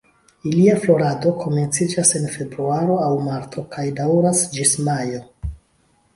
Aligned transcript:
Ilia 0.51 0.77
florado 0.85 1.33
komenciĝas 1.43 2.13
en 2.21 2.25
Februaro 2.37 2.97
aŭ 3.09 3.11
Marto 3.27 3.67
kaj 3.77 3.85
daŭras 4.01 4.43
ĝis 4.59 4.75
Majo. 4.91 5.23